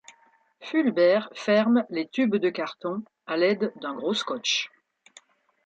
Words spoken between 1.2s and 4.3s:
ferme les tubes de cartons à l’aide d’un gros